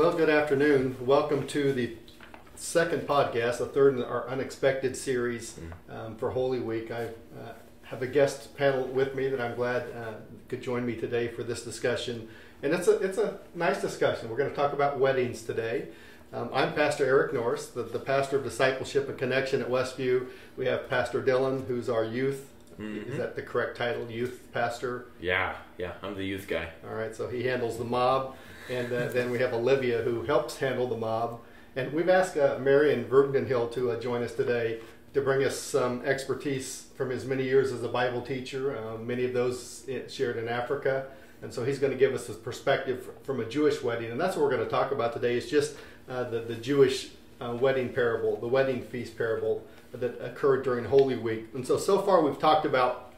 [0.00, 0.96] Well, good afternoon.
[0.98, 1.94] Welcome to the
[2.54, 6.90] second podcast, the third in our unexpected series um, for Holy Week.
[6.90, 10.14] I uh, have a guest panel with me that I'm glad uh,
[10.48, 12.30] could join me today for this discussion,
[12.62, 14.30] and it's a it's a nice discussion.
[14.30, 15.88] We're going to talk about weddings today.
[16.32, 20.28] Um, I'm Pastor Eric Norris, the, the pastor of discipleship and connection at Westview.
[20.56, 22.48] We have Pastor Dylan, who's our youth.
[22.78, 23.06] Mhm.
[23.06, 24.10] Is that the correct title?
[24.10, 25.08] Youth pastor.
[25.20, 26.70] Yeah, yeah, I'm the youth guy.
[26.88, 28.34] All right, so he handles the mob,
[28.70, 31.40] and uh, then we have Olivia who helps handle the mob.
[31.76, 33.04] And we've asked uh, Marion
[33.46, 34.80] Hill to uh, join us today
[35.12, 39.24] to bring us some expertise from his many years as a Bible teacher, uh, many
[39.24, 41.06] of those shared in Africa.
[41.42, 44.10] And so he's going to give us his perspective from a Jewish wedding.
[44.12, 45.76] And that's what we're going to talk about today is just
[46.08, 47.10] uh, the, the Jewish
[47.40, 51.46] uh, wedding parable, the wedding feast parable that occurred during Holy Week.
[51.54, 53.14] And so, so far we've talked about,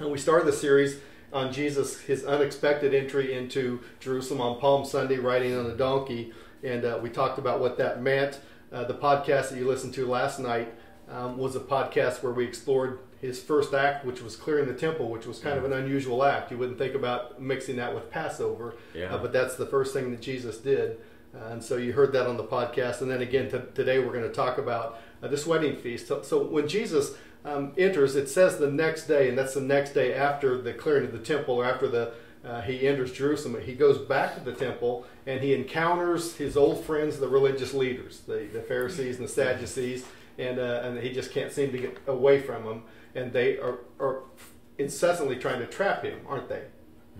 [0.00, 0.98] and we started the series
[1.36, 6.32] on Jesus, his unexpected entry into Jerusalem on Palm Sunday, riding on a donkey.
[6.64, 8.40] And uh, we talked about what that meant.
[8.72, 10.72] Uh, the podcast that you listened to last night
[11.08, 15.08] um, was a podcast where we explored his first act, which was clearing the temple,
[15.10, 16.50] which was kind of an unusual act.
[16.50, 19.14] You wouldn't think about mixing that with Passover, Yeah.
[19.14, 20.98] uh, but that's the first thing that Jesus did.
[21.34, 23.02] Uh, and so you heard that on the podcast.
[23.02, 26.08] And then again, t- today we're going to talk about uh, this wedding feast.
[26.08, 27.14] So, so when Jesus
[27.46, 31.06] um, enters, it says the next day, and that's the next day after the clearing
[31.06, 32.12] of the temple or after the
[32.44, 33.60] uh, he enters Jerusalem.
[33.60, 38.20] He goes back to the temple and he encounters his old friends, the religious leaders,
[38.20, 40.04] the, the Pharisees and the Sadducees,
[40.38, 42.82] and uh, and he just can't seem to get away from them.
[43.14, 44.20] And they are, are
[44.78, 46.62] incessantly trying to trap him, aren't they?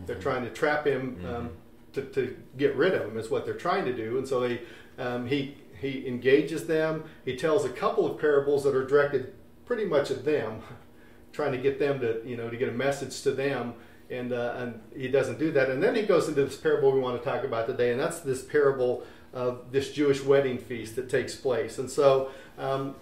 [0.04, 1.50] They're trying to trap him um,
[1.94, 4.19] to, to get rid of him is what they're trying to do.
[4.19, 4.60] And so they
[4.98, 7.04] um, he he engages them.
[7.25, 9.32] He tells a couple of parables that are directed
[9.66, 10.62] pretty much at them,
[11.32, 13.75] trying to get them to you know to get a message to them.
[14.09, 15.69] And uh, and he doesn't do that.
[15.69, 18.21] And then he goes into this parable we want to talk about today, and that's
[18.21, 19.03] this parable
[19.34, 21.78] of this Jewish wedding feast that takes place.
[21.78, 22.31] And so.
[22.59, 22.94] Um,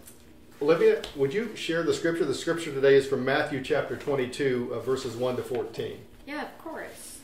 [0.63, 2.25] Olivia, would you share the scripture?
[2.25, 5.99] The scripture today is from Matthew chapter 22, uh, verses 1 to 14.
[6.27, 7.19] Yeah, of course.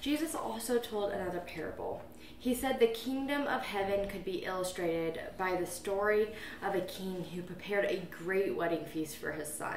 [0.00, 2.02] Jesus also told another parable.
[2.42, 7.22] He said the kingdom of heaven could be illustrated by the story of a king
[7.32, 9.76] who prepared a great wedding feast for his son.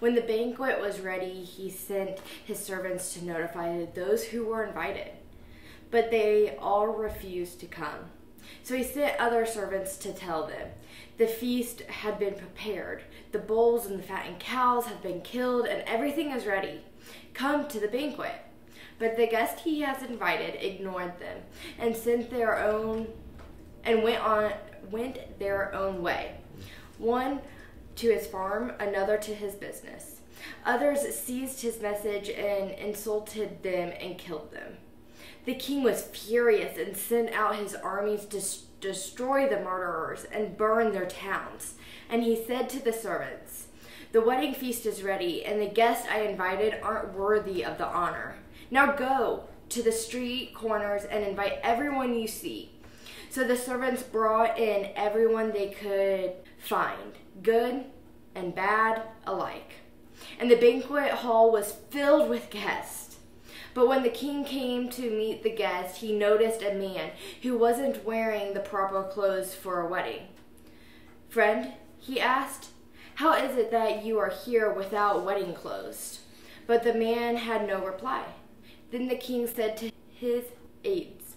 [0.00, 5.10] When the banquet was ready, he sent his servants to notify those who were invited,
[5.90, 8.06] but they all refused to come.
[8.62, 10.68] So he sent other servants to tell them
[11.18, 15.82] the feast had been prepared, the bulls and the fattened cows have been killed, and
[15.86, 16.80] everything is ready.
[17.34, 18.43] Come to the banquet.
[18.98, 21.38] But the guest he has invited ignored them
[21.78, 23.08] and sent their own
[23.84, 24.52] and went on
[24.90, 26.36] went their own way.
[26.98, 27.40] One
[27.96, 30.20] to his farm, another to his business.
[30.64, 34.76] Others seized his message and insulted them and killed them.
[35.44, 38.40] The king was furious and sent out his armies to
[38.80, 41.74] destroy the murderers and burn their towns.
[42.08, 43.68] And he said to the servants,
[44.12, 48.36] The wedding feast is ready, and the guests I invited aren't worthy of the honor.
[48.74, 52.72] Now go to the street corners and invite everyone you see.
[53.30, 57.84] So the servants brought in everyone they could find, good
[58.34, 59.74] and bad alike.
[60.40, 63.18] And the banquet hall was filled with guests.
[63.74, 67.12] But when the king came to meet the guests, he noticed a man
[67.42, 70.26] who wasn't wearing the proper clothes for a wedding.
[71.28, 72.70] Friend, he asked,
[73.14, 76.22] how is it that you are here without wedding clothes?
[76.66, 78.24] But the man had no reply.
[78.94, 80.44] Then the king said to his
[80.84, 81.34] aides,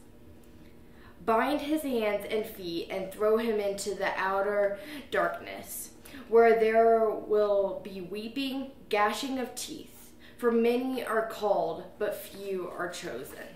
[1.25, 4.77] Bind his hands and feet and throw him into the outer
[5.09, 5.89] darkness,
[6.29, 10.11] where there will be weeping, gashing of teeth.
[10.37, 13.47] For many are called, but few are chosen.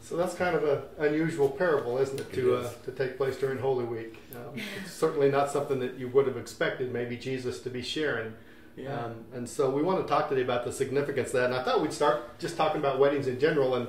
[0.00, 3.58] So that's kind of an unusual parable, isn't it, to, uh, to take place during
[3.58, 4.22] Holy Week?
[4.36, 8.34] Um, it's certainly not something that you would have expected maybe Jesus to be sharing.
[8.76, 9.04] Yeah.
[9.04, 11.44] Um, and so we want to talk today about the significance of that.
[11.46, 13.74] And I thought we'd start just talking about weddings in general.
[13.74, 13.88] And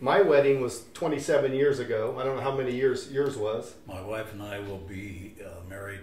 [0.00, 2.16] my wedding was 27 years ago.
[2.18, 3.74] I don't know how many years yours was.
[3.86, 6.00] My wife and I will be uh, married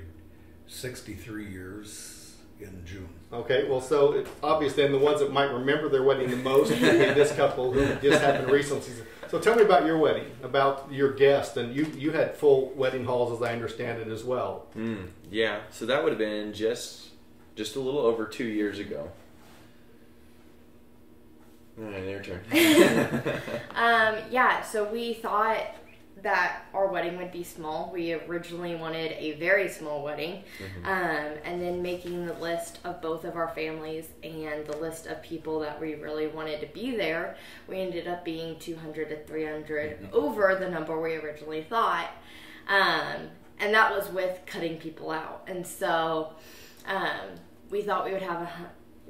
[0.67, 3.09] 63 years in June.
[3.31, 6.69] Okay, well, so it, obviously, and the ones that might remember their wedding the most
[6.71, 8.93] would be this couple who just happened recently.
[9.29, 13.05] So tell me about your wedding, about your guest, and you you had full wedding
[13.05, 14.67] halls, as I understand it, as well.
[14.75, 17.09] Mm, yeah, so that would have been just
[17.57, 19.09] just a little over two years ago.
[21.79, 22.41] All right, their turn.
[23.75, 25.61] Um, yeah, so we thought
[26.23, 27.91] that our wedding would be small.
[27.93, 30.43] We originally wanted a very small wedding.
[30.83, 35.21] Um, and then making the list of both of our families and the list of
[35.21, 37.37] people that we really wanted to be there,
[37.67, 42.09] we ended up being 200 to 300 over the number we originally thought.
[42.67, 43.29] Um,
[43.59, 45.43] and that was with cutting people out.
[45.47, 46.33] And so
[46.87, 47.37] um,
[47.69, 48.51] we thought we would have a,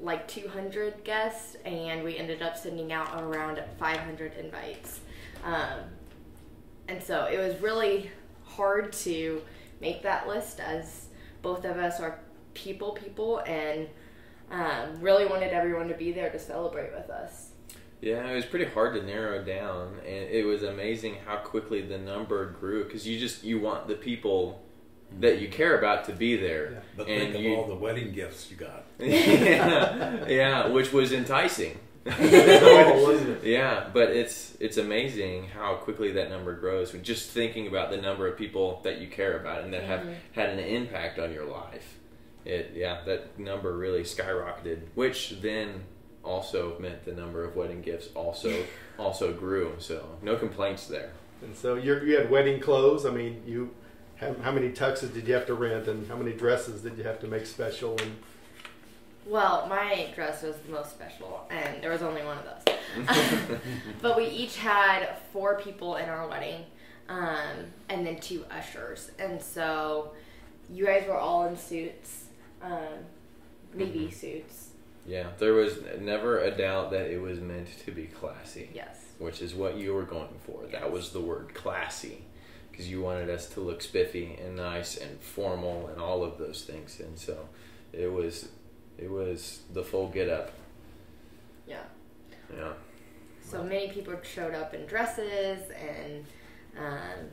[0.00, 5.00] like 200 guests, and we ended up sending out around 500 invites.
[5.44, 5.80] Um,
[6.88, 8.10] and so it was really
[8.44, 9.42] hard to
[9.80, 11.08] make that list as
[11.42, 12.18] both of us are
[12.54, 13.88] people people and
[14.50, 17.50] um, really wanted everyone to be there to celebrate with us.
[18.00, 21.98] Yeah, it was pretty hard to narrow down, and it was amazing how quickly the
[21.98, 22.84] number grew.
[22.84, 24.62] Because you just you want the people
[25.10, 25.20] Mm-hmm.
[25.20, 27.74] that you care about to be there, Yeah, But and think of you, all the
[27.74, 28.84] wedding gifts you got.
[28.98, 31.78] yeah, yeah, which was enticing.
[32.10, 33.36] Oh.
[33.42, 36.92] Yeah, but it's it's amazing how quickly that number grows.
[37.02, 40.12] Just thinking about the number of people that you care about and that have mm-hmm.
[40.32, 41.98] had an impact on your life.
[42.44, 45.84] It yeah, that number really skyrocketed, which then
[46.24, 48.64] also meant the number of wedding gifts also
[48.98, 49.74] also grew.
[49.78, 51.12] So no complaints there.
[51.42, 53.04] And so you you had wedding clothes.
[53.04, 53.74] I mean, you
[54.20, 57.04] how, how many tuxes did you have to rent, and how many dresses did you
[57.04, 57.96] have to make special?
[57.98, 58.16] And
[59.26, 63.58] Well, my dress was the most special, and there was only one of those.
[64.02, 66.64] but we each had four people in our wedding,
[67.08, 69.10] um, and then two ushers.
[69.18, 70.12] And so
[70.70, 72.26] you guys were all in suits,
[72.62, 73.04] um,
[73.74, 74.70] navy suits.
[75.06, 78.68] Yeah, there was never a doubt that it was meant to be classy.
[78.74, 78.96] Yes.
[79.18, 80.66] which is what you were going for.
[80.70, 82.22] That was the word classy,
[82.78, 86.62] because you wanted us to look spiffy and nice and formal and all of those
[86.62, 87.00] things.
[87.00, 87.48] And so
[87.92, 88.50] it was,
[88.96, 90.52] it was the full get up.
[91.66, 91.82] Yeah.
[92.56, 92.74] Yeah,
[93.42, 96.24] So many people showed up in dresses and
[96.78, 97.26] um,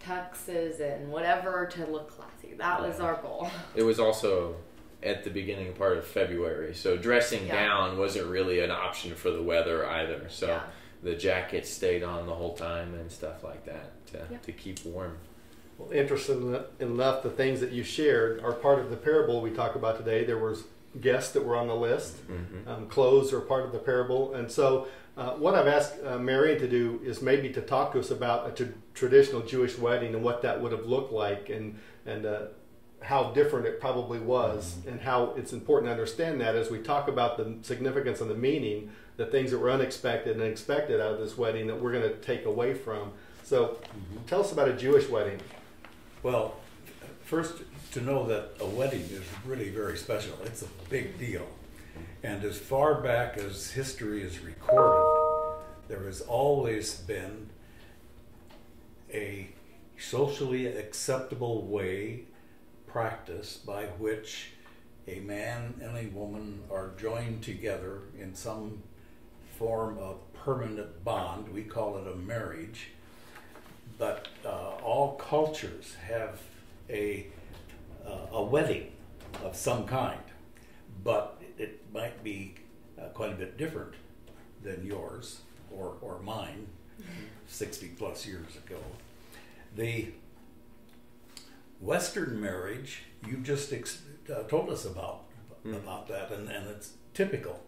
[0.00, 2.54] tuxes and whatever to look classy.
[2.56, 3.50] That was our goal.
[3.74, 4.54] it was also
[5.02, 7.64] at the beginning part of February, so dressing Yeah.
[7.64, 10.28] down wasn't really an option for the weather either.
[10.28, 10.62] So Yeah.
[11.02, 14.38] The jacket stayed on the whole time and stuff like that to, Yeah.
[14.38, 15.18] to keep warm.
[15.78, 19.74] well, interesting enough, the things that you shared are part of the parable we talk
[19.74, 20.24] about today.
[20.24, 20.64] There was
[21.00, 22.18] guests that were on the list.
[22.26, 26.18] hmm Um, clothes are part of the parable, and so uh, what I've asked uh,
[26.18, 30.14] Marion to do is maybe to talk to us about a t- traditional Jewish wedding
[30.14, 32.42] and what that would have looked like, and and uh,
[33.00, 37.08] how different it probably was, and how it's important to understand that as we talk
[37.08, 38.90] about the significance and the meaning,
[39.24, 42.16] the things that were unexpected and expected out of this wedding that we're going to
[42.16, 43.12] take away from.
[43.44, 44.24] So, mm-hmm.
[44.26, 45.38] tell us about a Jewish wedding.
[46.24, 46.56] Well,
[47.24, 47.62] first
[47.92, 50.34] to know that a wedding is really very special.
[50.44, 51.46] It's a big deal.
[52.24, 57.50] And as far back as history is recorded, there has always been
[59.12, 59.50] a
[59.98, 62.24] socially acceptable way
[62.86, 64.50] practice by which
[65.06, 68.82] a man and a woman are joined together in some
[69.62, 71.48] form of permanent bond.
[71.54, 72.88] We call it a marriage
[74.02, 76.40] but uh, all cultures have
[76.90, 77.28] a
[78.04, 78.90] uh, a wedding
[79.44, 80.18] of some kind,
[81.04, 82.56] but it might be
[82.98, 83.94] uh, quite a bit different
[84.64, 86.66] than yours or or mine,
[87.46, 88.80] sixty plus years ago.
[89.76, 90.08] The
[91.80, 95.26] Western marriage you just ex- uh, told us about
[95.64, 97.60] about that, and, and it's typical.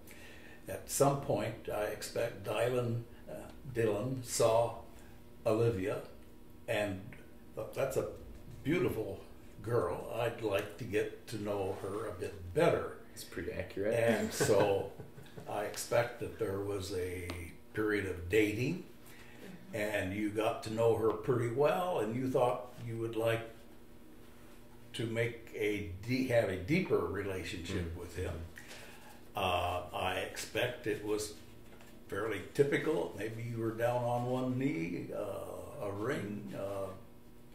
[0.69, 3.35] At some point, I expect Dylan uh,
[3.75, 4.77] Dylan saw
[5.47, 5.99] Olivia,
[6.69, 7.01] and
[7.55, 8.09] thought, that's a
[8.63, 9.21] beautiful
[9.63, 10.11] girl.
[10.21, 12.99] I'd like to get to know her a bit better.
[13.15, 13.95] It's pretty accurate.
[13.95, 14.91] And so
[15.49, 17.29] I expect that there was a
[17.75, 18.85] period of dating,
[19.73, 23.51] and you got to know her pretty well, and you thought you would like
[24.95, 28.33] to make a de- have a deeper relationship with him.
[29.37, 31.35] Uh, I expect it was
[32.09, 33.15] fairly typical.
[33.19, 36.87] Maybe you were down on one knee, uh, a ring, uh,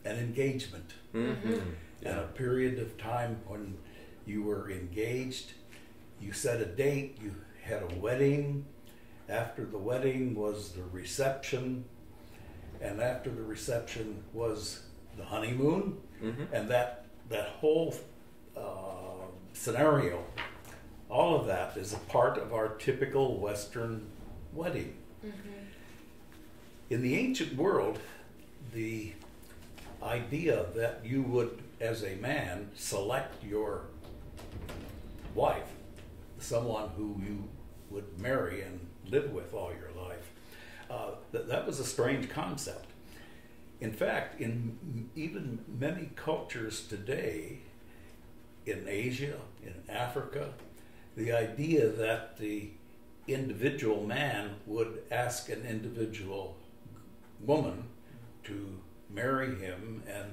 [0.06, 1.60] an engagement, Mm-hmm.
[2.04, 3.78] and a period of time when
[4.26, 5.54] you were engaged.
[6.22, 7.18] You set a date.
[7.22, 7.34] You
[7.64, 8.66] had a wedding.
[9.28, 11.86] After the wedding was the reception,
[12.82, 14.84] and after the reception was
[15.18, 16.48] the honeymoon, Mhm.
[16.52, 17.94] and that that whole
[18.58, 20.24] uh, scenario,
[21.10, 24.06] all of that is a part of our typical Western
[24.54, 24.96] wedding.
[26.90, 28.00] In the ancient world,
[28.74, 29.14] the
[30.02, 33.84] idea that you would, as a man, select your
[35.36, 35.70] wife,
[36.40, 37.44] someone who you
[37.90, 40.30] would marry and live with all your life,
[40.90, 42.86] uh, that, that was a strange concept.
[43.82, 47.60] in fact, in even many cultures today,
[48.66, 50.50] in Asia, in Africa,
[51.20, 52.70] the idea that the
[53.28, 56.56] individual man would ask an individual
[57.42, 57.84] woman
[58.46, 60.32] to marry him and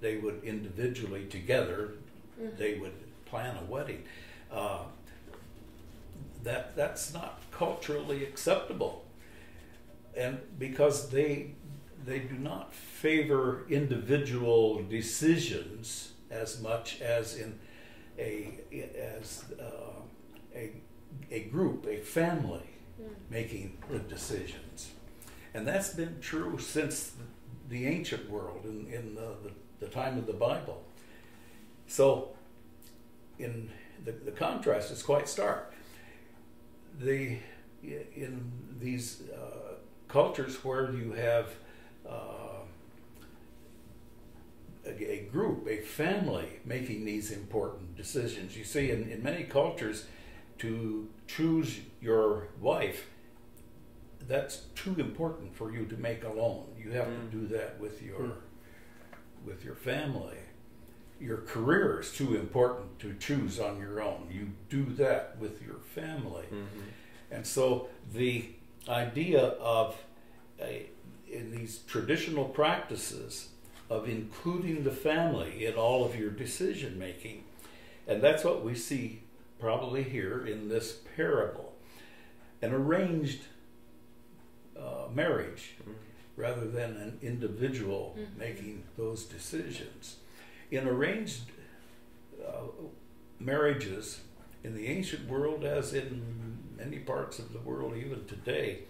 [0.00, 1.92] they would individually together
[2.40, 2.56] mm-hmm.
[2.58, 2.92] they would
[3.24, 4.02] plan a wedding
[4.50, 4.80] uh,
[6.42, 9.04] that that's not culturally acceptable
[10.16, 11.52] and because they
[12.04, 17.58] they do not favor individual decisions as much as in
[18.18, 18.58] a
[18.98, 20.00] as uh,
[20.56, 20.70] a
[21.30, 22.68] a group, a family,
[23.00, 23.08] mm.
[23.30, 24.90] making the decisions,
[25.54, 27.12] and that's been true since
[27.68, 30.82] the ancient world in in the, the, the time of the Bible.
[31.86, 32.30] So,
[33.38, 33.70] in
[34.04, 35.72] the, the contrast is quite stark.
[36.98, 37.38] The
[37.82, 39.74] in these uh,
[40.08, 41.50] cultures where you have
[42.08, 42.62] uh,
[44.86, 48.56] a, a, group, a family making these important decisions.
[48.56, 50.06] You see, in, in many cultures,
[50.58, 53.06] to choose your wife,
[54.28, 56.66] that's too important for you to make alone.
[56.78, 57.30] You have mm.
[57.30, 58.32] to do that with your mm.
[59.44, 60.38] with your family.
[61.18, 64.28] Your career is too important to choose on your own.
[64.30, 66.44] You do that with your family.
[66.44, 66.80] Mm-hmm.
[67.30, 68.50] And so the
[68.86, 69.96] idea of
[70.60, 70.90] a,
[71.30, 73.48] in these traditional practices
[73.88, 77.44] of including the family in all of your decision making,
[78.06, 79.22] and that's what we see
[79.58, 81.72] probably here in this parable.
[82.62, 83.42] An arranged
[84.78, 85.92] uh, marriage mm-hmm.
[86.36, 88.38] rather than an individual mm-hmm.
[88.38, 90.16] making those decisions.
[90.70, 91.42] In arranged
[92.46, 92.68] uh,
[93.38, 94.20] marriages
[94.64, 98.80] in the ancient world, as in many parts of the world even today,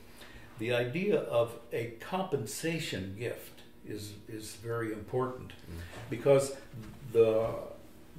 [0.59, 5.81] the idea of a compensation gift is, is very important mm-hmm.
[6.09, 6.57] because
[7.13, 7.51] the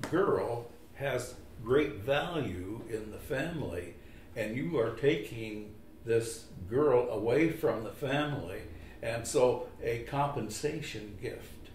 [0.10, 3.96] girl has great value in the family,
[4.36, 5.74] and you are taking
[6.06, 8.62] this girl away from the family,
[9.02, 11.70] and so a compensation gift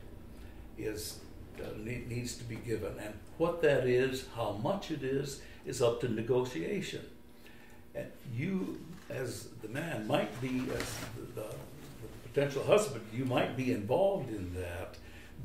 [0.78, 1.18] is
[1.60, 6.00] uh, needs to be given, and what that is, how much it is, is up
[6.00, 7.02] to negotiation.
[7.94, 10.94] And you, as the man, might be as
[11.34, 11.54] the, the
[12.32, 14.96] potential husband, you might be involved in that,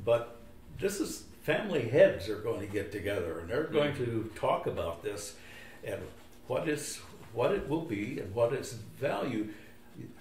[0.04, 0.38] but
[0.80, 4.04] this is family heads are going to get together and they're going mm-hmm.
[4.04, 5.34] to talk about this
[5.82, 5.98] and
[6.46, 6.98] what is
[7.32, 9.48] what it will be and what its value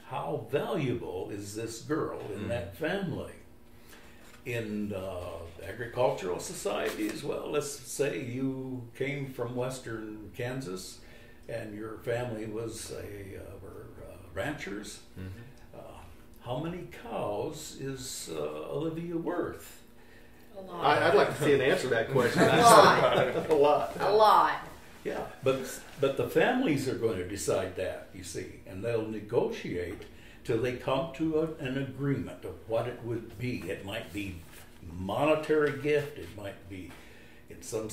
[0.05, 2.47] how valuable is this girl in mm.
[2.47, 3.33] that family
[4.45, 11.01] in uh, agricultural societies well let's say you came from western kansas
[11.49, 15.27] and your family was a uh, were, uh, ranchers mm-hmm.
[15.75, 15.99] Uh,
[16.45, 18.39] how many cows is uh,
[18.71, 19.83] olivia worth
[20.81, 22.41] I, would like to see an answer to that question.
[22.43, 23.49] a lot.
[23.49, 23.97] a lot.
[23.99, 24.53] A lot.
[25.03, 30.03] Yeah, but but the families are going to decide that, you see, and they'll negotiate
[30.43, 33.59] till they come to a, an agreement of what it would be.
[33.69, 34.41] It might be
[34.97, 36.17] monetary gift.
[36.17, 36.91] It might be,
[37.49, 37.89] in some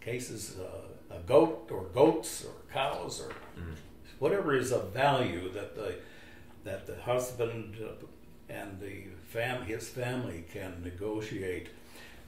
[0.00, 3.74] cases, uh, a goat or goats or cows or mm.
[4.18, 5.96] whatever is of value that the
[6.64, 7.76] that the husband
[8.48, 11.68] and the fam his family can negotiate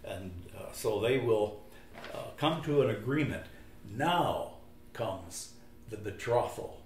[0.04, 1.60] and uh, so they will
[2.14, 3.44] uh, come to an agreement.
[3.96, 4.52] Now
[4.92, 5.52] comes
[5.90, 6.80] the betrothal.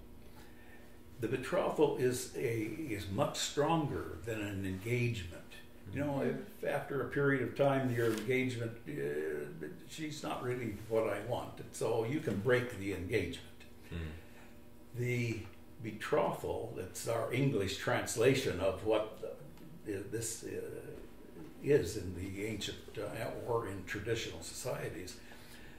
[1.20, 5.42] The betrothal is a is much stronger than an engagement.
[5.92, 11.08] You know, if after a period of time your engagement, uh, she's not really what
[11.08, 13.58] I want, so you can break the engagement.
[13.92, 13.98] Mm.
[14.96, 15.40] The
[15.82, 19.36] betrothal, that's our English translation of what
[19.84, 20.48] this uh,
[21.62, 25.16] is in the ancient uh, or in traditional societies.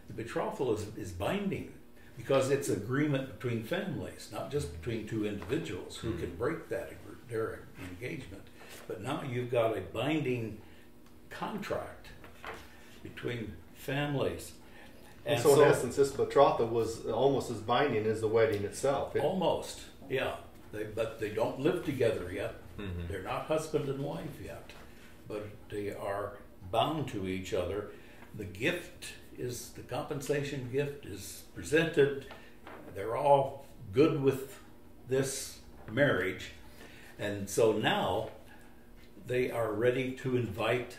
[0.07, 1.73] The betrothal is, is binding
[2.17, 6.91] because it's agreement between families, not just between two individuals who mm can break that
[7.29, 8.43] their engagement.
[8.87, 10.59] But now you've got a binding
[11.29, 12.07] contract
[13.01, 14.53] between families.
[15.25, 19.15] And so, so, in essence, this betrothal was almost as binding as the wedding itself.
[19.15, 20.35] It, almost, yeah.
[20.73, 22.55] They, but they don't live together yet.
[22.77, 23.07] Mm-hmm.
[23.07, 24.69] They're not husband and wife yet
[25.27, 26.37] but they are
[26.71, 27.91] bound to each other.
[28.35, 32.27] The gift is the compensation gift is presented.
[32.95, 34.59] They're all good with
[35.07, 35.59] this
[35.91, 36.51] marriage.
[37.19, 38.29] And so now
[39.27, 40.97] they are ready to invite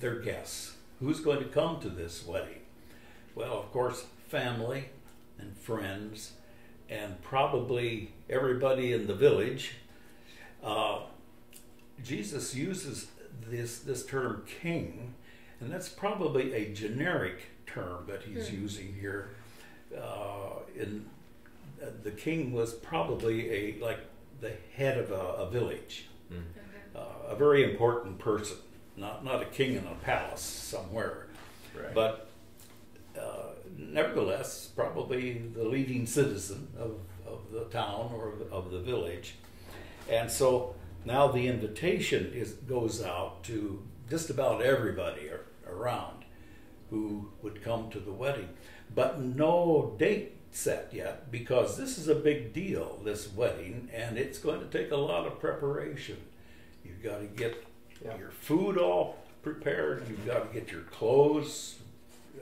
[0.00, 0.76] their guests.
[1.00, 2.60] Who's going to come to this wedding?
[3.34, 4.90] Well, of course, family
[5.38, 6.32] and friends,
[6.88, 9.72] and probably everybody in the village.
[10.62, 11.00] Uh,
[12.02, 13.08] Jesus uses
[13.48, 15.14] this this term king,
[15.60, 18.62] and that's probably a generic term that he's Hmm.
[18.62, 19.30] using here.
[19.96, 21.06] Uh, in
[21.82, 24.00] uh, the king was probably a like
[24.40, 25.14] the head of a,
[25.44, 26.42] a village, Mm.
[26.96, 28.56] uh, a very important person,
[28.96, 31.26] not not a king in a palace somewhere,
[31.76, 31.94] Right.
[31.94, 32.28] but
[33.18, 39.34] uh, nevertheless, probably the leading citizen of, of the town or of the village.
[40.08, 40.74] And so
[41.04, 46.24] now the invitation is goes out to just about everybody ar- around
[46.90, 48.48] who would come to the wedding,
[48.94, 54.38] but no date set yet because this is a big deal, this wedding, and it's
[54.38, 56.16] going to take a lot of preparation.
[56.84, 57.64] You've got to get
[58.04, 58.16] Yeah.
[58.18, 60.06] your food all prepared.
[60.08, 61.76] You've got to get your clothes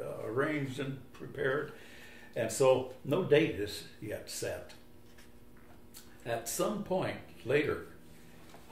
[0.01, 1.73] uh, arranged and prepared.
[2.37, 4.73] And so no date is yet set.
[6.27, 7.87] At some point later,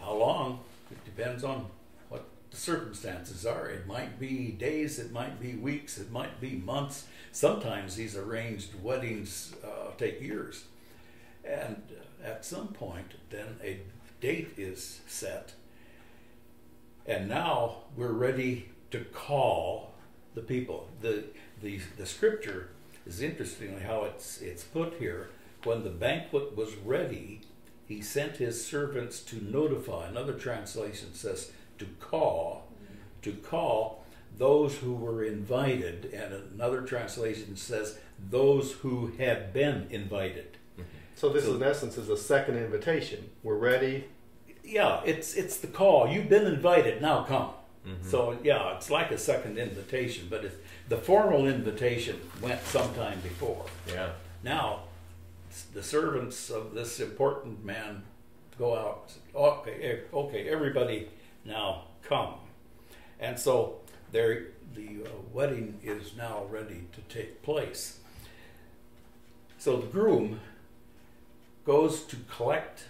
[0.00, 1.66] how long, it depends on
[2.09, 3.69] what the circumstances are.
[3.69, 7.07] It might be days, it might be weeks, it might be months.
[7.33, 10.64] Sometimes these arranged weddings uh, take years.
[11.45, 11.82] And
[12.25, 13.80] at some point, then a
[14.21, 15.54] date is set.
[17.06, 19.95] And now we're ready to call
[20.34, 20.89] the people.
[21.00, 21.25] The,
[21.63, 22.71] the, the scripture
[23.06, 25.30] is interestingly how it's, it's put here.
[25.65, 27.43] When the banquet was ready,
[27.90, 30.06] he sent his servants to notify.
[30.06, 32.68] Another translation says to call,
[33.20, 34.04] to call
[34.38, 36.04] those who were invited.
[36.14, 37.98] And another translation says
[38.30, 40.56] those who had been invited.
[40.78, 40.84] Mm-hmm.
[41.16, 43.28] So this, in essence, is a second invitation.
[43.42, 44.04] We're ready.
[44.62, 46.06] yeah, it's it's the call.
[46.06, 47.02] You've been invited.
[47.02, 47.50] Now come.
[47.84, 48.08] Mm-hmm.
[48.08, 50.48] So yeah, it's like a second invitation, but
[50.88, 53.66] the formal invitation went sometime before.
[53.88, 54.10] yeah.
[54.44, 54.84] Now,
[55.73, 58.02] the servants of this important man
[58.58, 59.13] go out.
[59.34, 61.08] Okay, eh, okay, everybody,
[61.45, 62.34] now come.
[63.19, 63.80] And so
[64.13, 67.99] there, the uh, wedding is now ready to take place.
[69.58, 70.41] So the groom
[71.65, 72.84] goes to collect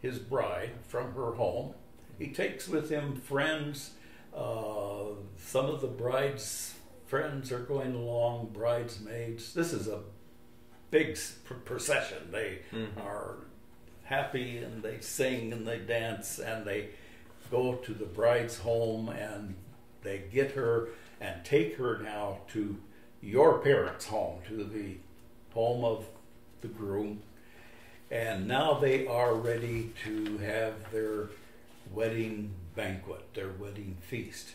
[0.00, 1.74] his bride from her home.
[2.18, 3.92] He takes with him friends.
[4.34, 6.74] Uh, some of the bride's
[7.06, 9.54] friends are going along, bridesmaids.
[9.54, 10.00] This is a
[10.90, 12.30] big pr- procession.
[12.30, 12.96] They Mhm.
[13.04, 13.36] are
[14.04, 16.90] happy and they sing and they dance and they
[17.50, 19.54] go to the bride's home and
[20.02, 20.88] they get her
[21.20, 22.76] and take her now to
[23.20, 24.96] your parents' home, to the
[25.52, 26.06] home of
[26.60, 27.22] the groom.
[28.10, 31.30] And now they are ready to have their
[31.92, 34.50] wedding banquet, their wedding feast.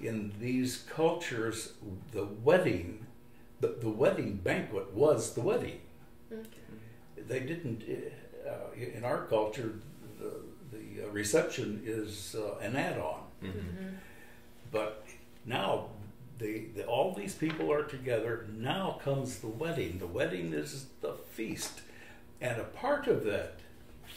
[0.00, 1.74] In these cultures,
[2.12, 3.06] the wedding,
[3.62, 5.80] the, the wedding banquet was the wedding.
[7.16, 7.84] They didn't,
[8.46, 9.74] uh, in our culture,
[10.18, 10.32] the,
[11.00, 13.20] the reception is uh, an add on.
[13.42, 13.94] Mhm.
[14.72, 15.06] But
[15.46, 15.86] now
[16.38, 18.46] they, the, all these people are together.
[18.52, 19.98] Now comes the wedding.
[19.98, 21.82] The wedding is the feast.
[22.40, 23.60] And a part of that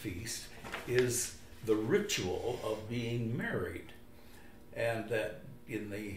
[0.01, 0.45] feast
[0.87, 3.93] is the ritual of being married.
[4.75, 6.15] And that in the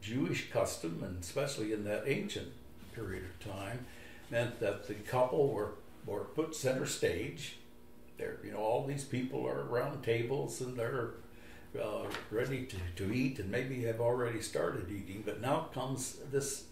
[0.00, 2.52] Jewish custom, and especially in that ancient
[2.94, 3.86] period of time,
[4.30, 5.72] meant that the couple were,
[6.06, 7.56] were put center stage.
[8.18, 11.10] There, you know, all these people are around tables and they're
[11.80, 15.22] uh, ready to, to eat and maybe have already started eating.
[15.24, 16.64] But now comes this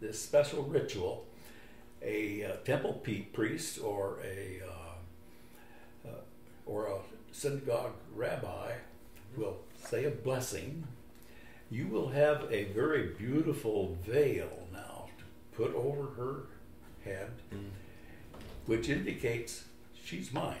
[0.00, 1.26] this special ritual.
[2.00, 6.20] A uh, temple priest or a uh, uh,
[6.66, 6.98] or a
[7.32, 8.74] synagogue rabbi
[9.36, 10.86] will say a blessing.
[11.70, 14.87] You will have a very beautiful veil now
[15.58, 16.42] put over her
[17.04, 17.70] head, Mm.
[18.66, 19.64] which indicates
[20.04, 20.60] she's mine.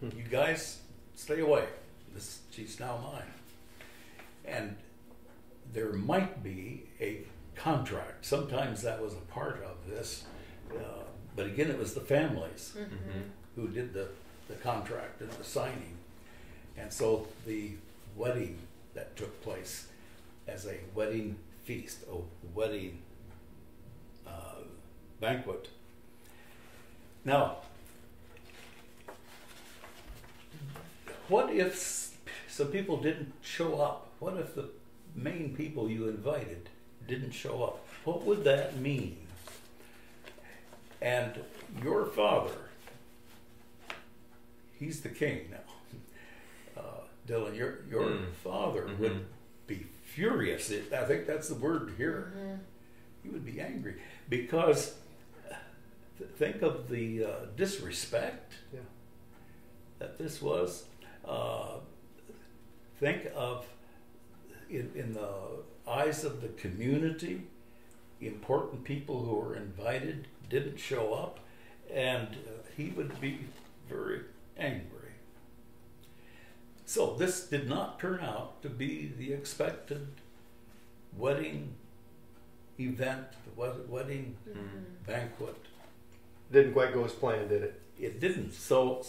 [0.00, 0.08] Hmm.
[0.16, 0.80] You guys
[1.14, 1.68] stay away.
[2.12, 3.32] This, she's now mine.
[4.44, 4.76] And
[5.72, 8.24] there might be a contract.
[8.26, 10.24] Sometimes that was a part of this.
[10.74, 11.04] Uh,
[11.36, 13.30] but again, it was the families Mhm.
[13.54, 14.08] who did the,
[14.48, 15.96] the contract and the signing.
[16.76, 17.76] And so the
[18.16, 18.58] wedding
[18.94, 19.86] that took place
[20.48, 22.16] as a wedding feast, a
[22.52, 23.00] wedding
[25.26, 25.68] banquet.
[27.24, 27.58] Now,
[31.28, 32.10] what if
[32.48, 34.08] some people didn't show up?
[34.18, 34.68] What if the
[35.14, 36.68] main people you invited
[37.06, 37.86] didn't show up?
[38.04, 39.16] What would that mean?
[41.00, 41.40] And
[41.82, 42.56] your father,
[44.78, 45.58] he's the king now.
[46.74, 48.32] Uh, Dylan, your your Mm.
[48.42, 48.98] father Mhm.
[48.98, 49.26] would
[49.66, 50.72] be furious.
[50.72, 52.32] I think that's the word here.
[53.22, 53.96] He would be angry
[54.30, 54.96] because th-
[56.36, 58.80] think of the uh, disrespect Yeah.
[59.98, 60.84] that this was.
[61.24, 61.76] Uh,
[62.98, 63.66] think of
[64.70, 65.28] in, in the
[65.86, 67.42] eyes of the community,
[68.20, 71.40] important people who were invited didn't show up,
[71.92, 73.40] and uh, he would be
[73.88, 74.20] very
[74.56, 74.98] angry.
[76.84, 80.06] So this did not turn out to be the expected
[81.16, 81.74] wedding
[82.78, 84.36] event, the wed- wedding
[85.06, 85.56] banquet.
[86.52, 87.80] Didn't quite go as planned, did it?
[87.98, 88.52] It didn't.
[88.52, 89.04] So,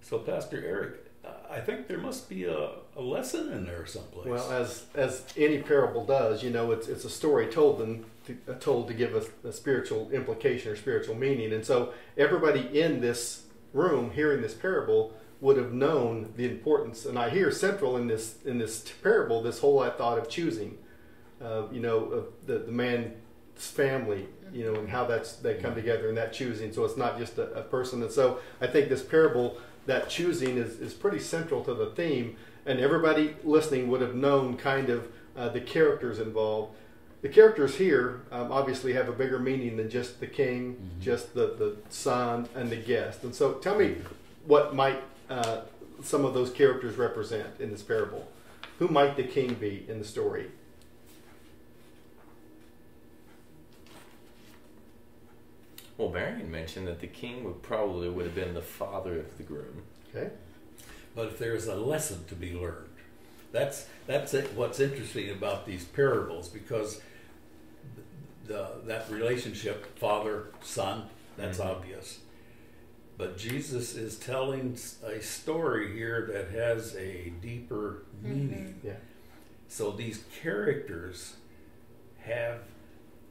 [0.00, 1.08] so Pastor Eric,
[1.50, 4.26] I think there must be a, a lesson in there someplace.
[4.26, 8.38] Well, as as any parable does, you know, it's it's a story told and to,
[8.48, 11.52] uh, told to give us a spiritual implication or spiritual meaning.
[11.52, 17.06] And so everybody in this room hearing this parable would have known the importance.
[17.06, 20.78] And I hear central in this in this parable this whole thought of choosing.
[21.42, 23.14] Uh, you know, the the man's
[23.66, 26.72] family, you know, and how that's they come together and that choosing.
[26.72, 28.02] So it's not just a, a person.
[28.02, 32.36] And so I think this parable, that choosing is, is pretty central to the theme.
[32.66, 36.76] And everybody listening would have known kind of uh, the characters involved.
[37.22, 41.54] The characters here um, obviously have a bigger meaning than just the king, just the,
[41.58, 43.24] the son, and the guest.
[43.24, 43.96] And so tell me
[44.46, 45.62] what might uh,
[46.02, 48.28] some of those characters represent in this parable.
[48.78, 50.50] Who might the king be in the story?
[55.98, 59.42] Well, Marion mentioned that the king would probably would have been the father of the
[59.42, 59.82] groom.
[60.14, 60.30] Okay.
[61.14, 62.88] but if there is a lesson to be learned,
[63.52, 67.00] that's that's it, what's interesting about these parables because
[68.46, 71.66] the that relationship father son that's Mhm.
[71.66, 72.20] obvious,
[73.16, 78.80] but Jesus is telling a story here that has a deeper meaning.
[78.84, 78.96] Yeah.
[79.68, 81.34] So these characters
[82.20, 82.60] have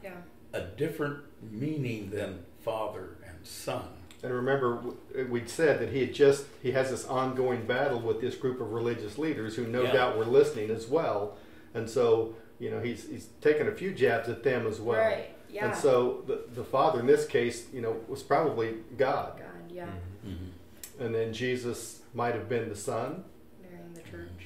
[0.03, 0.21] Yeah.
[0.53, 3.87] a different meaning than father and son.
[4.23, 4.81] And remember,
[5.29, 8.73] we'd said that he had just he has this ongoing battle with this group of
[8.73, 9.93] religious leaders who no Yeah.
[9.93, 11.37] doubt were listening as well,
[11.73, 14.99] and so you know he's he's taken a few jabs at them as well.
[14.99, 15.29] Right.
[15.49, 15.67] Yeah.
[15.67, 19.85] And so the the father in this case, you know, was probably God, God, yeah.
[19.85, 21.03] Mm-hmm, mm-hmm.
[21.03, 23.23] and then Jesus might have been the son,
[23.61, 24.41] Marrying the church.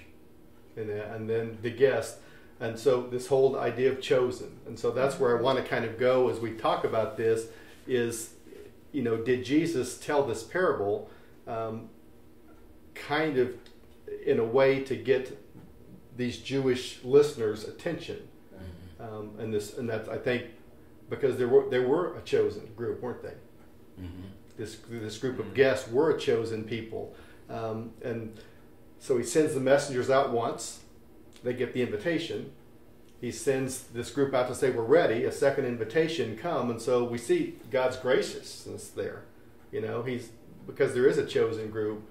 [0.76, 0.80] Mm-hmm.
[0.82, 2.18] and then, and then the guest.
[2.60, 5.84] And so this whole idea of chosen, and so that's where I want to kind
[5.84, 7.48] of go as we talk about this
[7.92, 8.36] is,
[8.92, 11.10] you know, did Jesus tell this parable,
[11.48, 11.90] um,
[12.96, 13.54] kind of
[14.26, 15.38] in a way to get
[16.16, 18.28] these Jewish listeners' attention,
[19.00, 20.46] um, and this and that's I think
[21.10, 23.34] because there were there were a chosen group, weren't they?
[24.58, 27.16] this this group of guests were a chosen people,
[27.50, 28.38] um, and
[29.00, 30.80] so he sends the messengers out once.
[31.44, 32.52] They get the invitation.
[33.22, 35.24] He sends this group out to say we're ready.
[35.26, 39.22] A second invitation come, and so we see God's graciousness there.
[39.72, 40.30] You know, he's
[40.68, 42.02] because there is a chosen group,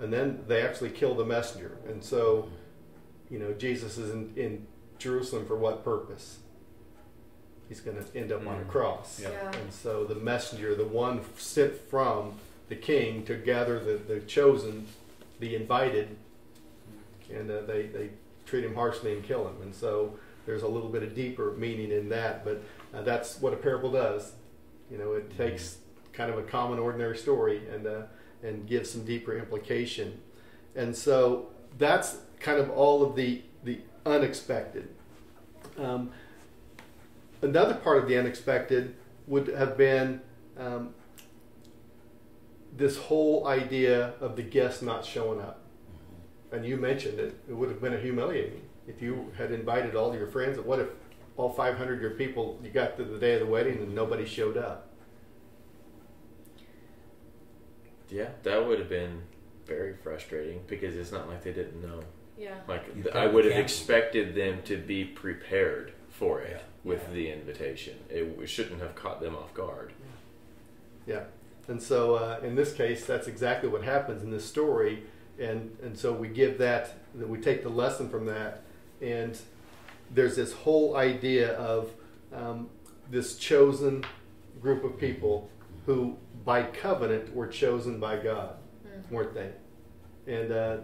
[0.00, 2.48] and then they actually kill the messenger, and so
[3.30, 4.66] you know Jesus is in, in
[4.98, 6.38] Jerusalem for what purpose?
[7.68, 8.68] He's going to end up on a Mm.
[8.68, 9.20] cross.
[9.20, 9.30] Yeah.
[9.30, 9.56] Yeah.
[9.58, 12.34] And so the messenger, the one sent from
[12.68, 14.86] the king to gather the, the chosen,
[15.40, 16.16] the invited,
[17.28, 18.10] and uh, they, they
[18.46, 19.56] treat him harshly and kill him.
[19.62, 22.62] And so there's a little bit of deeper meaning in that, but
[22.94, 24.32] uh, that's what a parable does.
[24.90, 25.78] You know, it takes
[26.12, 28.02] kind of a common, ordinary story and, uh,
[28.42, 30.20] and gives some deeper implication.
[30.76, 34.88] And so that's kind of all of the, the unexpected.
[35.76, 36.10] Um,
[37.42, 38.94] another part of the unexpected
[39.26, 40.20] would have been
[40.56, 40.94] um,
[42.76, 45.60] this whole idea of the guest not showing up.
[46.52, 50.14] And you mentioned it, it would have been a humiliating if you had invited all
[50.14, 50.58] your friends.
[50.58, 50.88] What if
[51.36, 54.24] all 500 of your people, you got to the day of the wedding and nobody
[54.24, 54.88] showed up?
[58.08, 59.22] Yeah, that would have been
[59.66, 62.00] very frustrating because it's not like they didn't know.
[62.38, 62.54] Yeah.
[62.68, 63.64] Like th- I would have cancel.
[63.64, 66.62] expected them to be prepared for it Yeah.
[66.84, 67.14] with Yeah.
[67.14, 67.96] the invitation.
[68.08, 69.92] It w- shouldn't have caught them off guard.
[71.06, 71.24] Yeah.
[71.66, 75.02] And so uh, in this case, that's exactly what happens in this story.
[75.38, 78.62] And, and so we give that, that we take the lesson from that.
[79.06, 79.38] And
[80.10, 81.92] there's this whole idea of
[82.34, 82.68] um,
[83.08, 84.04] this chosen
[84.60, 85.48] group of people
[85.86, 88.56] who, by covenant, were chosen by God,
[89.10, 89.50] weren't they?
[90.26, 90.76] And uh,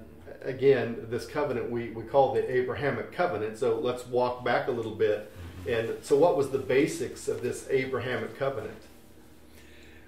[0.43, 3.59] again, this covenant we, we call the Abrahamic covenant.
[3.59, 5.33] So let's walk back a little bit.
[5.69, 8.83] And so, what was the basics of this Abrahamic covenant?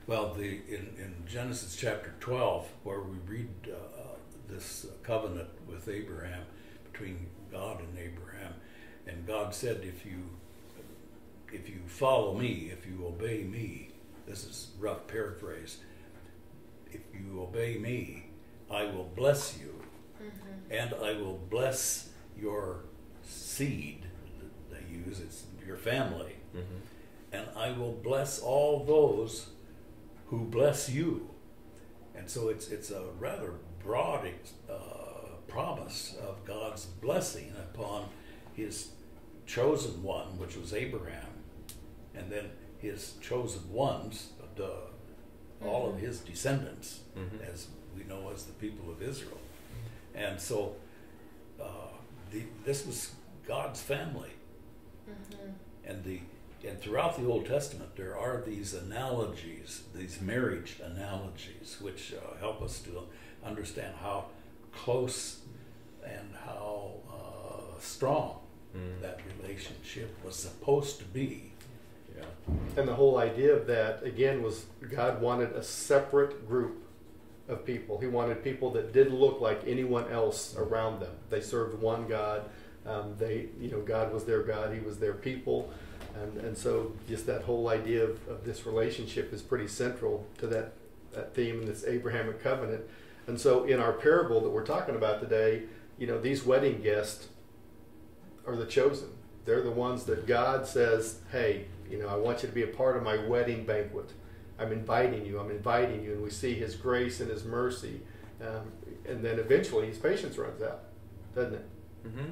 [0.07, 4.17] Well, the in, in Genesis chapter 12, where we read uh,
[4.49, 6.43] this covenant with Abraham,
[6.95, 8.55] between God and Abraham,
[9.07, 10.29] and God said, if you
[11.53, 13.91] if you follow me, if you obey me,
[14.27, 15.79] this is rough paraphrase.
[16.91, 18.27] If you obey me,
[18.69, 19.73] I will bless you,
[20.69, 22.81] and I will bless your
[23.23, 24.07] seed.
[24.73, 27.37] They use it's your family, Mm-hmm.
[27.37, 29.49] and I will bless all those
[30.29, 31.31] who bless you.
[32.17, 34.29] And so it's it's a rather broad
[34.71, 35.04] uh,
[35.55, 38.07] promise of God's blessing upon
[38.55, 38.89] His
[39.47, 41.29] chosen one, which was Abraham,
[42.15, 42.47] and then
[42.79, 44.73] His chosen ones, the,
[45.65, 47.41] all of His descendants, Mhm.
[47.53, 49.39] as we know as the people of Israel.
[50.15, 50.75] And so
[51.61, 51.65] uh,
[52.33, 53.13] the, this was
[53.47, 54.31] God's family
[55.85, 56.21] and the
[56.67, 62.63] and throughout the Old Testament there are these analogies, these marriage analogies, which uh, help
[62.63, 63.03] us to
[63.45, 64.27] understand how
[64.73, 65.41] close
[66.05, 68.39] and how uh, strong
[68.77, 69.01] Mm.
[69.03, 71.53] that relationship was supposed to be.
[72.17, 72.25] Yeah.
[72.77, 76.83] And the whole idea of that, again, was God wanted a separate group
[77.49, 77.99] of people.
[77.99, 81.13] He wanted people that didn't look like anyone else around them.
[81.31, 82.51] They served one God.
[82.85, 84.75] Um, they, you know, God was their God.
[84.75, 85.71] He was their people.
[86.21, 90.49] And, and so just that whole idea of, of this relationship is pretty central to
[90.49, 90.73] that,
[91.13, 92.83] that theme in this Abrahamic covenant.
[93.29, 95.63] And so in our parable that we're talking about today,
[95.99, 97.29] you know, these wedding guests
[98.47, 99.09] are the chosen.
[99.45, 102.67] They're the ones that God says, hey, you know, I want you to be a
[102.69, 104.11] part of my wedding banquet.
[104.59, 105.39] I'm inviting you.
[105.39, 106.13] I'm inviting you.
[106.13, 108.01] And we see his grace and his mercy.
[108.41, 108.73] Um,
[109.07, 110.81] and then eventually his patience runs out,
[111.35, 111.67] doesn't it?
[112.07, 112.31] Mm-hmm.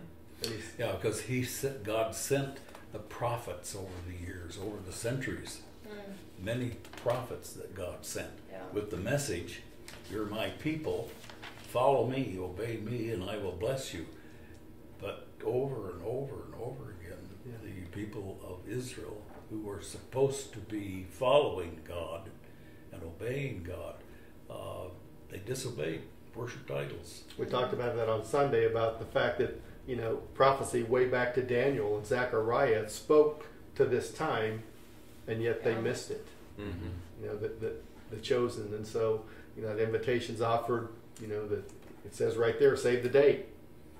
[0.80, 2.58] Yeah, because he sent, God sent
[2.92, 5.60] the prophets over the years, over the centuries,
[6.42, 6.72] many
[7.02, 8.58] prophets that God sent Yeah.
[8.72, 9.60] with the message,
[10.10, 11.10] "You're my people,
[11.72, 14.06] follow me, obey me, and I will bless you."
[15.00, 17.58] But over and over and over again, Yeah.
[17.64, 22.30] the people of Israel who were supposed to be following God
[22.92, 23.96] and obeying God,
[24.48, 24.88] uh,
[25.30, 26.02] they disobeyed,
[26.34, 27.24] worshipped idols.
[27.38, 31.34] we talked about that on Sunday about the fact that, you know, prophecy way back
[31.34, 34.62] to Daniel and Zechariah spoke to this time,
[35.26, 36.26] and yet they missed it.
[36.60, 36.88] Mm-hmm.
[37.22, 37.72] you know, the, the,
[38.10, 38.72] the chosen.
[38.74, 39.24] And so,
[39.56, 40.88] you know, the invitation's offered,
[41.22, 41.64] you know, that
[42.04, 43.46] it says right there, save the date,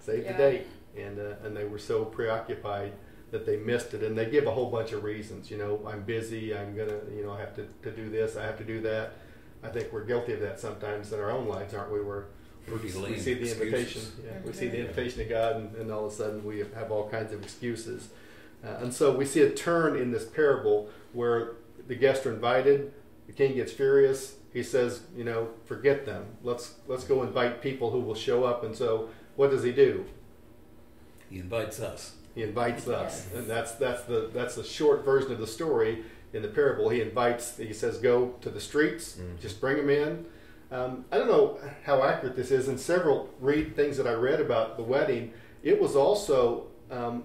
[0.00, 0.32] save Yeah.
[0.32, 0.66] the date.
[0.98, 2.92] And, uh, and they were so preoccupied
[3.30, 4.02] that they missed it.
[4.02, 7.00] And they give a whole bunch of reasons, you know, I'm busy, I'm going to,
[7.16, 9.12] you know, I have to, to do this, I have to do that.
[9.62, 12.00] I think we're guilty of that sometimes in our own lives, aren't we?
[12.00, 12.24] We're,
[12.68, 13.61] we're Pretty we see the excuses.
[13.61, 16.58] invitation, yeah, we see the invitation of God, and, and all of a sudden we
[16.58, 18.08] have all kinds of excuses.
[18.64, 21.52] Uh, and so we see a turn in this parable where
[21.88, 22.92] the guests are invited,
[23.26, 24.35] the king gets furious.
[24.53, 26.27] He says, you know, forget them.
[26.43, 28.65] Let's let's go invite people who will show up.
[28.65, 30.05] And so, what does he do?
[31.31, 32.12] He invites us.
[32.35, 33.38] He invites us, Yes.
[33.38, 36.88] and that's that's the that's the short version of the story in the parable.
[36.88, 37.57] He invites.
[37.59, 39.41] He says, go to the streets, Mhm.
[39.41, 40.27] just bring them in.
[40.71, 42.69] Um, I don't know how accurate this is.
[42.69, 47.25] In several read things that I read about the wedding, it was also um,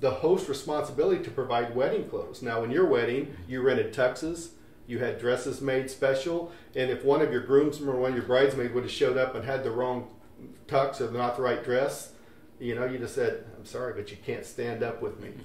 [0.00, 2.42] the host responsibility to provide wedding clothes.
[2.42, 4.50] Now, in your wedding, you rented tuxes,
[4.92, 8.26] you had dresses made special, and if one of your groomsmen or one of your
[8.26, 10.06] bridesmaids would have showed up and had the wrong
[10.68, 12.12] tux or not the right dress,
[12.60, 15.30] you know, you just said, "I'm sorry, but you can't stand up with me."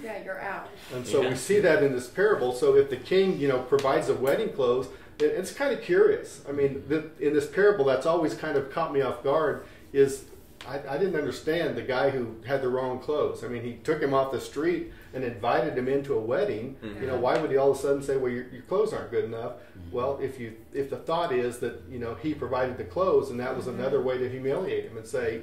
[0.00, 0.68] Yeah, you're out.
[0.94, 1.30] And so Yeah.
[1.30, 2.52] we see that in this parable.
[2.52, 4.86] So if the king, you know, provides the wedding clothes,
[5.18, 6.40] it, it's kind of curious.
[6.48, 9.64] I mean, the, in this parable, that's always kind of caught me off guard.
[9.92, 10.26] Is
[10.68, 13.42] I, I didn't understand the guy who had the wrong clothes.
[13.42, 16.76] I mean, he took him off the street and invited him into a wedding.
[16.82, 17.20] You know, Mhm.
[17.20, 19.54] why would he all of a sudden say, "Well, your, your clothes aren't good enough"?
[19.90, 23.38] Well, if you if the thought is that you know he provided the clothes, and
[23.40, 25.42] that was another way to humiliate him and say,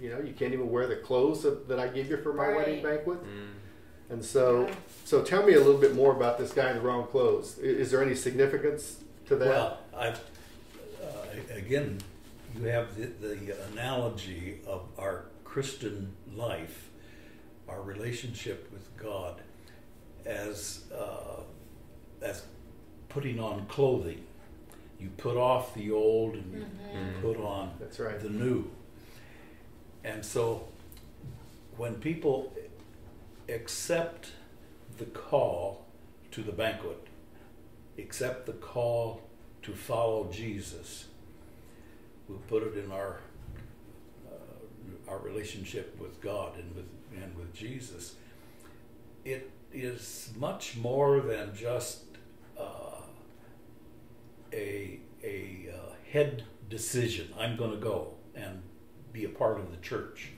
[0.00, 2.48] you know, you can't even wear the clothes that, that I give you for my
[2.54, 3.22] wedding banquet.
[3.22, 3.50] Mm.
[4.10, 4.74] And so, Yeah.
[5.04, 7.58] so tell me a little bit more about this guy in the wrong clothes.
[7.62, 9.48] I- Is there any significance to that?
[9.48, 10.14] Well, I, uh,
[11.54, 11.98] again,
[12.58, 16.83] you have the, the analogy of our Christian life,
[17.68, 19.40] our relationship with God,
[20.24, 21.40] as uh,
[22.22, 22.44] as
[23.08, 24.24] putting on clothing.
[25.00, 26.66] You put off the old and you
[26.98, 27.20] Mhm.
[27.20, 28.18] put on That's right.
[28.20, 28.70] the new.
[30.02, 30.68] And so,
[31.76, 32.52] when people
[33.48, 34.32] accept
[34.98, 35.84] the call
[36.30, 37.06] to the banquet,
[37.98, 39.22] accept the call
[39.62, 41.08] to follow Jesus,
[42.28, 43.20] we'll put it in our
[45.08, 46.86] our relationship with God and with
[47.22, 48.16] and with Jesus.
[49.24, 52.04] It is much more than just
[52.58, 53.02] uh,
[54.52, 57.28] a a uh, head decision.
[57.38, 58.62] I'm going to go and
[59.12, 60.30] be a part of the church.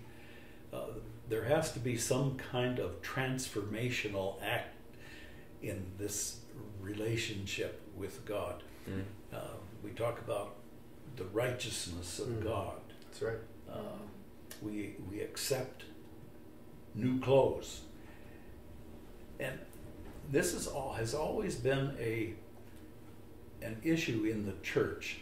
[0.72, 0.78] Uh,
[1.28, 4.74] there has to be some kind of transformational act
[5.62, 6.40] in this
[6.80, 8.62] relationship with God.
[8.88, 9.02] Mm.
[9.34, 9.38] Uh,
[9.82, 10.54] we talk about
[11.16, 12.44] the righteousness of Mhm.
[12.44, 12.80] God.
[13.04, 13.38] That's right.
[13.68, 13.98] Uh,
[14.62, 15.84] we we accept
[16.94, 17.82] new clothes,
[19.38, 19.58] and
[20.30, 22.34] this is all has always been a
[23.62, 25.18] an issue in the church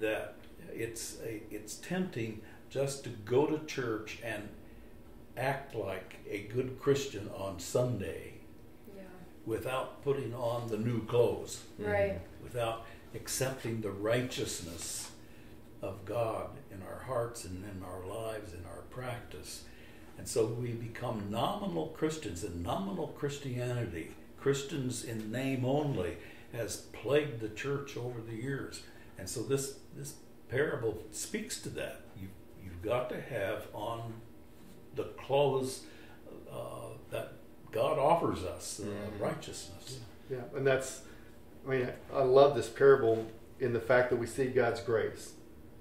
[0.00, 0.34] that
[0.72, 4.48] it's a, it's tempting just to go to church and
[5.36, 8.34] act like a good Christian on Sunday
[8.96, 9.02] Yeah.
[9.46, 12.20] without putting on the new clothes, Right.
[12.42, 15.12] without accepting the righteousness
[15.80, 19.64] of God in our hearts and in our lives, in our practice.
[20.18, 26.16] And so we become nominal Christians, and nominal Christianity, Christians in name only,
[26.52, 28.82] has plagued the church over the years.
[29.18, 30.14] And so this this
[30.48, 32.02] parable speaks to that.
[32.20, 32.28] You
[32.62, 34.14] you've got to have on
[34.94, 35.82] the clothes
[36.52, 37.32] uh, that
[37.72, 39.20] God offers us, uh, Mhm.
[39.20, 39.98] righteousness.
[40.30, 41.02] Yeah, and that's,
[41.66, 43.26] I mean, I love this parable
[43.58, 45.32] in the fact that we see God's grace.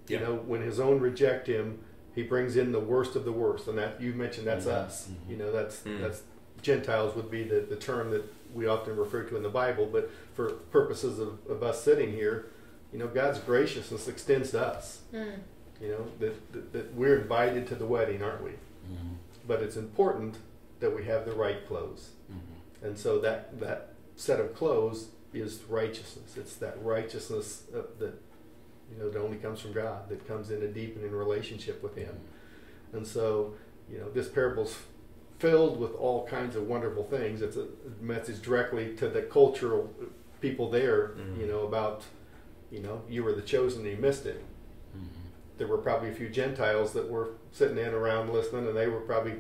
[0.07, 0.23] You Yeah.
[0.23, 1.79] know, when His own reject Him,
[2.15, 5.07] He brings in the worst of the worst, and that you mentioned that's Mhm, us.
[5.09, 5.31] mhm.
[5.31, 6.01] You know, that's Mm.
[6.01, 6.21] that's
[6.61, 10.09] Gentiles would be the, the term that we often refer to in the Bible, but
[10.35, 12.45] for purposes of, of us sitting here,
[12.93, 15.01] you know, God's graciousness extends to us.
[15.13, 15.39] Mm.
[15.81, 18.51] You know, that, that, that we're invited to the wedding, aren't we?
[18.51, 19.15] Mhm,
[19.47, 20.37] But it's important
[20.79, 22.11] that we have the right clothes.
[22.31, 22.85] mhm.
[22.87, 26.37] And so that that set of clothes is righteousness.
[26.37, 28.13] It's that righteousness uh, that
[28.91, 32.15] you know that only comes from God, that comes in a deepening relationship with Him.
[32.93, 33.53] And so
[33.89, 34.77] you know this parable's
[35.39, 37.41] filled with all kinds of wonderful things.
[37.41, 37.67] It's a
[38.01, 39.93] message directly to the cultural
[40.41, 41.09] people there.
[41.17, 41.39] Mhm.
[41.41, 42.03] You know about
[42.71, 44.41] you know you were the chosen, and you missed it.
[44.97, 45.07] Mhm.
[45.57, 49.01] There were probably a few Gentiles that were sitting in around listening, and they were
[49.01, 49.35] probably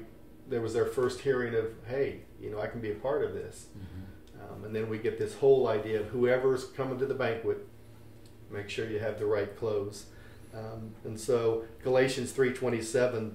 [0.49, 3.33] there was their first hearing of, hey, you know, I can be a part of
[3.33, 3.67] this.
[3.77, 4.41] Mhm.
[4.51, 7.65] Um, and then we get this whole idea of whoever's coming to the banquet,
[8.53, 10.05] make sure you have the right clothes.
[10.53, 13.31] Um, and so Galatians 3:27,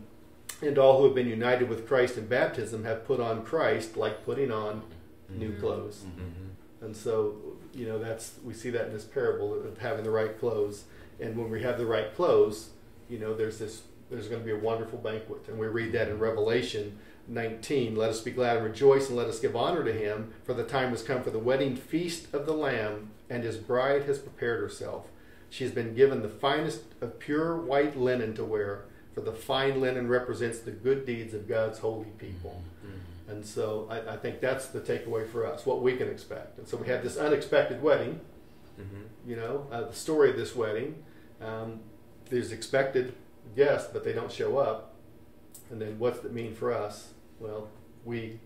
[0.63, 4.25] and all who have been united with Christ in baptism have put on Christ like
[4.25, 4.83] putting on
[5.29, 5.61] new Mhm.
[5.61, 6.05] clothes.
[6.07, 6.85] Mhm.
[6.87, 7.37] And so,
[7.75, 10.85] you know, that's we see that in this parable of having the right clothes.
[11.21, 12.71] And when we have the right clothes,
[13.09, 15.41] you know, there's this there's going to be a wonderful banquet.
[15.49, 17.95] And we read that in Revelation 19.
[17.95, 20.65] Let us be glad and rejoice, and let us give honor to him, for the
[20.65, 24.61] time has come for the wedding feast of the Lamb, and his bride has prepared
[24.61, 25.07] herself.
[25.51, 29.81] She has been given the finest of pure white linen to wear, for the fine
[29.81, 32.63] linen represents the good deeds of God's holy people.
[32.85, 33.33] Mhm.
[33.33, 36.59] And so I, I think that's the takeaway for us, what we can expect.
[36.59, 38.21] And so we have this unexpected wedding,
[38.79, 39.07] Mhm.
[39.27, 41.03] you know, uh, the story of this wedding.
[41.41, 41.81] Um,
[42.31, 43.15] there's expected
[43.57, 44.95] guests, but they don't show up.
[45.71, 47.13] And then what's it mean for us?
[47.41, 47.69] Well,
[48.05, 48.39] we,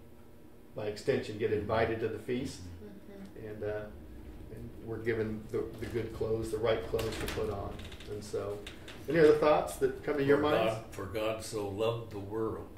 [0.74, 3.48] by extension, get invited to the feast, Mhm.
[3.50, 3.80] and, uh,
[4.54, 7.72] and we're given the, the good clothes, the right clothes to put on.
[8.10, 8.58] And so,
[9.08, 10.74] any other thoughts that come to your for minds?
[10.74, 12.68] God, for God so loved the world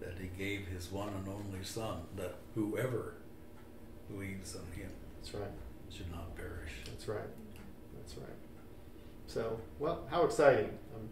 [0.00, 3.14] that he gave his one and only Son, that whoever
[4.10, 5.50] believes on him That's right.
[5.90, 6.72] should not perish.
[6.86, 7.28] That's right.
[7.96, 8.36] That's right.
[9.26, 10.70] So, well, how exciting!
[10.94, 11.08] I'm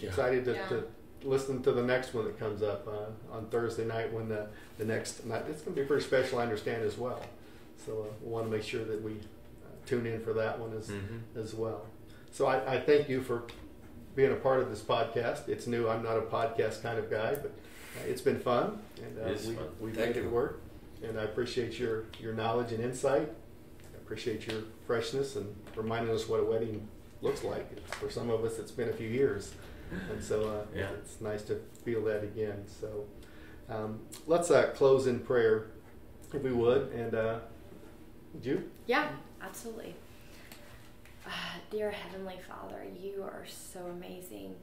[0.00, 0.08] Mhm.
[0.08, 0.68] excited to, Yeah.
[0.68, 0.84] to
[1.24, 4.46] listen to the next one that comes up uh, on Thursday night when the,
[4.78, 5.44] the next night.
[5.48, 7.20] It's going to be pretty special, I understand, as well.
[7.84, 9.16] So uh, we want to make sure that we uh,
[9.86, 11.20] tune in for that one as, Mhm.
[11.36, 11.86] as well.
[12.30, 13.42] So I, I thank you for
[14.14, 15.48] being a part of this podcast.
[15.48, 15.88] It's new.
[15.88, 18.78] I'm not a podcast kind of guy, but uh, it's been fun.
[19.02, 19.64] And uh, It we, fun.
[19.80, 20.30] we Thank make it you.
[20.30, 20.60] work.
[21.02, 23.28] And I appreciate your, your knowledge and insight.
[23.92, 26.86] I appreciate your freshness and reminding us what a wedding
[27.22, 27.66] looks like.
[27.94, 29.52] For some of us, it's been a few years.
[30.10, 30.90] And so uh, Yeah.
[30.90, 32.64] it's nice to feel that again.
[32.80, 33.06] So
[33.68, 35.66] um, let's uh, close in prayer,
[36.32, 36.92] if we would.
[36.92, 37.38] And uh,
[38.34, 38.70] would you?
[38.86, 39.08] Yeah,
[39.40, 39.94] absolutely.
[41.26, 44.54] Ah, dear Heavenly Father, you are so amazing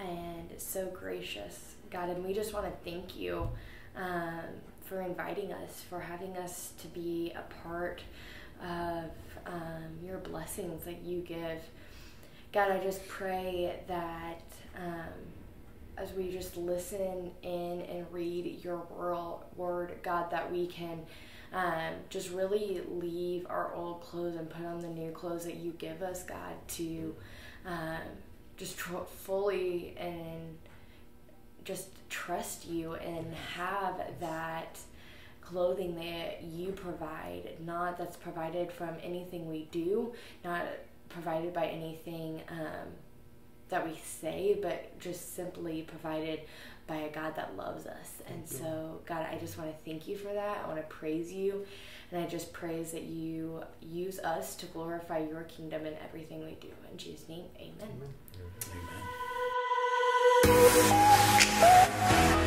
[0.00, 3.48] and so gracious, God, and we just want to thank you
[3.96, 4.40] um,
[4.80, 8.02] for inviting us, for having us to be a part
[8.60, 9.10] of
[9.46, 11.60] um, your blessings that you give.
[12.52, 14.42] God, I just pray that
[14.76, 15.12] um,
[15.96, 21.00] as we just listen in and read your world, word, God, that we can
[21.52, 25.72] um, just really leave our old clothes and put on the new clothes that you
[25.72, 27.14] give us, God, to
[27.66, 27.98] um,
[28.56, 30.56] just tr- fully and
[31.64, 34.78] just trust you and have that
[35.40, 40.12] clothing that you provide, not that's provided from anything we do,
[40.44, 40.64] not
[41.08, 42.88] provided by anything um,
[43.68, 46.40] that we say, but just simply provided
[46.86, 48.22] by a God that loves us.
[48.28, 48.56] And you.
[48.58, 50.62] so, God, I just want to thank you for that.
[50.64, 51.64] I want to praise you.
[52.10, 56.56] And I just praise that you use us to glorify your kingdom in everything we
[56.60, 56.68] do.
[56.90, 57.72] In Jesus' name, amen.
[57.80, 58.14] Amen.
[58.74, 59.02] Amen.
[61.62, 62.41] Thank you.